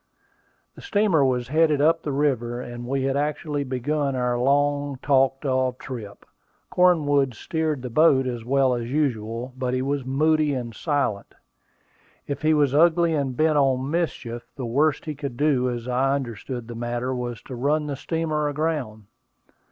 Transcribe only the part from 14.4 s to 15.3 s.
the worst he